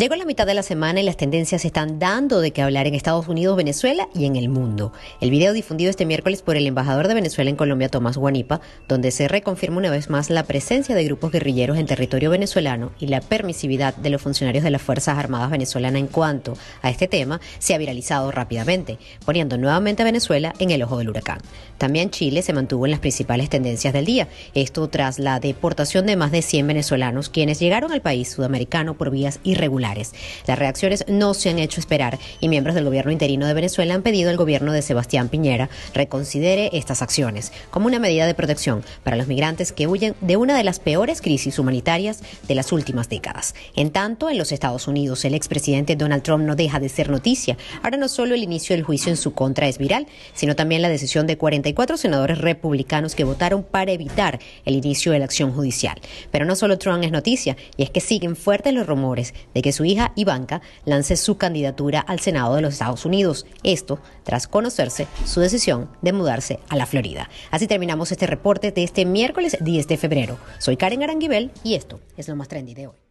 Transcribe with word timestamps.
Llegó 0.00 0.16
la 0.16 0.24
mitad 0.24 0.46
de 0.46 0.54
la 0.54 0.62
semana 0.62 0.98
y 0.98 1.02
las 1.02 1.18
tendencias 1.18 1.66
están 1.66 1.98
dando 1.98 2.40
de 2.40 2.52
qué 2.52 2.62
hablar 2.62 2.86
en 2.86 2.94
Estados 2.94 3.28
Unidos, 3.28 3.54
Venezuela 3.54 4.08
y 4.14 4.24
en 4.24 4.34
el 4.34 4.48
mundo. 4.48 4.94
El 5.20 5.30
video 5.30 5.52
difundido 5.52 5.90
este 5.90 6.06
miércoles 6.06 6.40
por 6.40 6.56
el 6.56 6.66
embajador 6.66 7.06
de 7.06 7.12
Venezuela 7.12 7.50
en 7.50 7.56
Colombia, 7.56 7.90
Tomás 7.90 8.16
Guanipa, 8.16 8.62
donde 8.88 9.10
se 9.10 9.28
reconfirma 9.28 9.76
una 9.76 9.90
vez 9.90 10.08
más 10.08 10.30
la 10.30 10.44
presencia 10.44 10.94
de 10.94 11.04
grupos 11.04 11.32
guerrilleros 11.32 11.76
en 11.76 11.84
territorio 11.84 12.30
venezolano 12.30 12.92
y 12.98 13.08
la 13.08 13.20
permisividad 13.20 13.94
de 13.94 14.08
los 14.08 14.22
funcionarios 14.22 14.64
de 14.64 14.70
las 14.70 14.80
Fuerzas 14.80 15.18
Armadas 15.18 15.50
venezolanas 15.50 16.00
en 16.00 16.06
cuanto 16.06 16.56
a 16.80 16.88
este 16.88 17.06
tema, 17.06 17.38
se 17.58 17.74
ha 17.74 17.78
viralizado 17.78 18.30
rápidamente, 18.30 18.96
poniendo 19.26 19.58
nuevamente 19.58 20.00
a 20.00 20.06
Venezuela 20.06 20.54
en 20.60 20.70
el 20.70 20.82
ojo 20.82 20.96
del 20.96 21.10
huracán. 21.10 21.40
También 21.76 22.08
Chile 22.08 22.40
se 22.40 22.54
mantuvo 22.54 22.86
en 22.86 22.92
las 22.92 23.00
principales 23.00 23.50
tendencias 23.50 23.92
del 23.92 24.06
día, 24.06 24.28
esto 24.54 24.88
tras 24.88 25.18
la 25.18 25.40
deportación 25.40 26.06
de 26.06 26.16
más 26.16 26.32
de 26.32 26.40
100 26.40 26.68
venezolanos 26.68 27.28
quienes 27.28 27.60
llegaron 27.60 27.92
al 27.92 28.00
país 28.00 28.30
sudamericano 28.30 28.94
por 28.94 29.10
vías 29.10 29.40
irregulares 29.44 29.89
las 30.46 30.58
reacciones 30.58 31.04
no 31.08 31.34
se 31.34 31.50
han 31.50 31.58
hecho 31.58 31.80
esperar 31.80 32.18
y 32.40 32.48
miembros 32.48 32.74
del 32.74 32.84
gobierno 32.84 33.12
interino 33.12 33.46
de 33.46 33.54
Venezuela 33.54 33.94
han 33.94 34.02
pedido 34.02 34.30
al 34.30 34.36
gobierno 34.36 34.72
de 34.72 34.82
Sebastián 34.82 35.28
Piñera 35.28 35.68
reconsidere 35.94 36.70
estas 36.72 37.02
acciones 37.02 37.52
como 37.70 37.86
una 37.86 37.98
medida 37.98 38.26
de 38.26 38.34
protección 38.34 38.84
para 39.02 39.16
los 39.16 39.26
migrantes 39.26 39.72
que 39.72 39.86
huyen 39.86 40.14
de 40.20 40.36
una 40.36 40.56
de 40.56 40.64
las 40.64 40.78
peores 40.78 41.20
crisis 41.20 41.58
humanitarias 41.58 42.20
de 42.46 42.54
las 42.54 42.72
últimas 42.72 43.08
décadas. 43.08 43.54
En 43.74 43.90
tanto, 43.90 44.30
en 44.30 44.38
los 44.38 44.52
Estados 44.52 44.88
Unidos, 44.88 45.24
el 45.24 45.34
expresidente 45.34 45.96
Donald 45.96 46.22
Trump 46.22 46.44
no 46.44 46.56
deja 46.56 46.80
de 46.80 46.88
ser 46.88 47.10
noticia. 47.10 47.56
Ahora 47.82 47.96
no 47.96 48.08
solo 48.08 48.34
el 48.34 48.42
inicio 48.42 48.76
del 48.76 48.84
juicio 48.84 49.10
en 49.10 49.16
su 49.16 49.32
contra 49.32 49.68
es 49.68 49.78
viral, 49.78 50.06
sino 50.34 50.56
también 50.56 50.82
la 50.82 50.88
decisión 50.88 51.26
de 51.26 51.36
44 51.36 51.96
senadores 51.96 52.38
republicanos 52.38 53.14
que 53.14 53.24
votaron 53.24 53.62
para 53.62 53.92
evitar 53.92 54.38
el 54.64 54.74
inicio 54.74 55.12
de 55.12 55.18
la 55.18 55.24
acción 55.24 55.52
judicial. 55.52 56.00
Pero 56.30 56.44
no 56.44 56.56
solo 56.56 56.78
Trump 56.78 57.02
es 57.04 57.12
noticia, 57.12 57.56
y 57.76 57.82
es 57.82 57.90
que 57.90 58.00
siguen 58.00 58.36
fuertes 58.36 58.74
los 58.74 58.86
rumores 58.86 59.34
de 59.54 59.62
que 59.62 59.72
su 59.80 59.86
hija 59.86 60.12
Ivanka 60.14 60.60
lance 60.84 61.16
su 61.16 61.38
candidatura 61.38 62.00
al 62.00 62.20
Senado 62.20 62.54
de 62.54 62.60
los 62.60 62.74
Estados 62.74 63.06
Unidos. 63.06 63.46
Esto 63.62 63.98
tras 64.24 64.46
conocerse 64.46 65.06
su 65.24 65.40
decisión 65.40 65.88
de 66.02 66.12
mudarse 66.12 66.60
a 66.68 66.76
la 66.76 66.84
Florida. 66.84 67.30
Así 67.50 67.66
terminamos 67.66 68.12
este 68.12 68.26
reporte 68.26 68.72
de 68.72 68.84
este 68.84 69.06
miércoles 69.06 69.56
10 69.58 69.88
de 69.88 69.96
febrero. 69.96 70.36
Soy 70.58 70.76
Karen 70.76 71.02
Aranguibel 71.02 71.50
y 71.64 71.76
esto 71.76 71.98
es 72.18 72.28
lo 72.28 72.36
más 72.36 72.48
trendy 72.48 72.74
de 72.74 72.88
hoy. 72.88 73.09